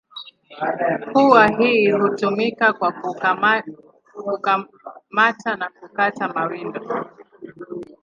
[1.13, 7.09] Pua hii hutumika kwa kukamata na kukata mawindo.